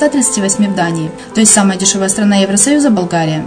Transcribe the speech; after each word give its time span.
138% 0.00 0.72
в 0.72 0.74
Дании. 0.74 1.10
То 1.34 1.40
есть 1.40 1.52
самая 1.52 1.78
дешевая 1.78 2.08
страна 2.08 2.36
Евросоюза– 2.36 2.90
Болгария. 2.90 3.46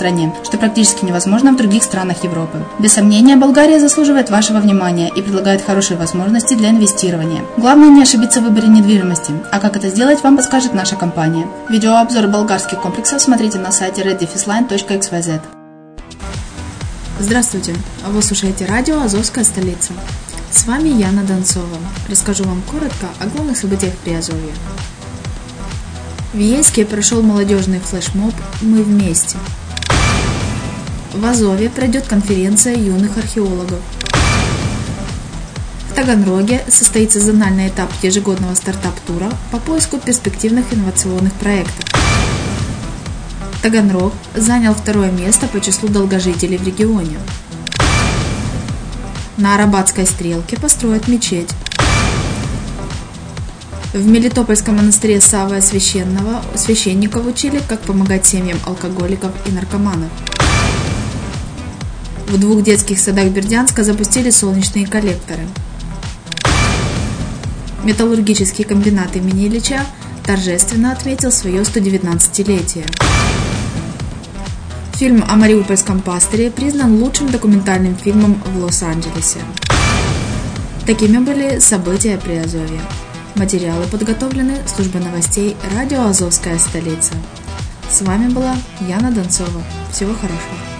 что 0.43 0.57
практически 0.57 1.05
невозможно 1.05 1.53
в 1.53 1.57
других 1.57 1.83
странах 1.83 2.23
Европы. 2.23 2.63
Без 2.79 2.93
сомнения, 2.93 3.35
Болгария 3.35 3.79
заслуживает 3.79 4.29
вашего 4.29 4.59
внимания 4.59 5.09
и 5.15 5.21
предлагает 5.21 5.61
хорошие 5.61 5.97
возможности 5.97 6.55
для 6.55 6.71
инвестирования. 6.71 7.43
Главное 7.57 7.89
не 7.89 8.01
ошибиться 8.01 8.41
в 8.41 8.43
выборе 8.43 8.67
недвижимости, 8.67 9.31
а 9.51 9.59
как 9.59 9.77
это 9.77 9.89
сделать, 9.89 10.23
вам 10.23 10.37
подскажет 10.37 10.73
наша 10.73 10.95
компания. 10.95 11.45
Видеообзор 11.69 12.27
болгарских 12.27 12.81
комплексов 12.81 13.21
смотрите 13.21 13.59
на 13.59 13.71
сайте 13.71 14.01
reddefisline.xyz. 14.01 15.41
Здравствуйте! 17.19 17.75
Вы 18.07 18.21
слушаете 18.23 18.65
радио 18.65 19.01
«Азовская 19.01 19.43
столица». 19.43 19.93
С 20.51 20.65
вами 20.65 20.89
Яна 20.89 21.23
Донцова. 21.23 21.77
Расскажу 22.09 22.43
вам 22.43 22.61
коротко 22.69 23.07
о 23.19 23.27
главных 23.27 23.57
событиях 23.57 23.93
Приазовья. 23.97 24.53
В 26.33 26.37
Ейске 26.37 26.85
прошел 26.85 27.21
молодежный 27.21 27.79
флешмоб 27.79 28.33
«Мы 28.61 28.83
вместе». 28.83 29.37
В 31.13 31.25
Азове 31.25 31.69
пройдет 31.69 32.07
конференция 32.07 32.73
юных 32.73 33.17
археологов. 33.17 33.79
В 35.89 35.93
Таганроге 35.93 36.63
состоится 36.69 37.19
зональный 37.19 37.67
этап 37.67 37.91
ежегодного 38.01 38.55
стартап-тура 38.55 39.29
по 39.51 39.57
поиску 39.59 39.97
перспективных 39.97 40.73
инновационных 40.73 41.33
проектов. 41.33 41.85
Таганрог 43.61 44.13
занял 44.35 44.73
второе 44.73 45.11
место 45.11 45.47
по 45.47 45.59
числу 45.59 45.89
долгожителей 45.89 46.57
в 46.57 46.65
регионе. 46.65 47.17
На 49.35 49.55
Арабатской 49.55 50.05
стрелке 50.05 50.57
построят 50.57 51.09
мечеть. 51.09 51.49
В 53.93 54.07
Мелитопольском 54.07 54.77
монастыре 54.77 55.19
Савы 55.19 55.61
Священного 55.61 56.41
священников 56.55 57.27
учили, 57.27 57.61
как 57.67 57.81
помогать 57.81 58.25
семьям 58.25 58.57
алкоголиков 58.65 59.31
и 59.45 59.51
наркоманов. 59.51 60.09
В 62.31 62.39
двух 62.39 62.63
детских 62.63 62.97
садах 62.97 63.25
Бердянска 63.25 63.83
запустили 63.83 64.29
солнечные 64.29 64.87
коллекторы. 64.87 65.45
Металлургический 67.83 68.63
комбинат 68.63 69.17
имени 69.17 69.49
Ильича 69.49 69.85
торжественно 70.25 70.93
отметил 70.93 71.29
свое 71.29 71.63
119-летие. 71.63 72.85
Фильм 74.93 75.25
о 75.27 75.35
Мариупольском 75.35 75.99
пастыре 75.99 76.49
признан 76.51 77.03
лучшим 77.03 77.29
документальным 77.29 77.97
фильмом 77.97 78.41
в 78.45 78.63
Лос-Анджелесе. 78.63 79.39
Такими 80.85 81.17
были 81.17 81.59
события 81.59 82.17
при 82.17 82.35
Азове. 82.35 82.79
Материалы 83.35 83.85
подготовлены 83.87 84.55
службой 84.73 85.01
новостей 85.01 85.57
«Радио 85.75 86.05
Азовская 86.05 86.57
столица». 86.59 87.11
С 87.89 88.01
вами 88.03 88.31
была 88.31 88.55
Яна 88.87 89.11
Донцова. 89.11 89.61
Всего 89.91 90.13
хорошего. 90.13 90.70